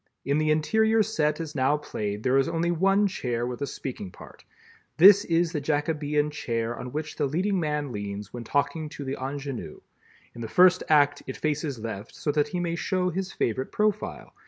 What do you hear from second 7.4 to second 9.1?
man leans when talking to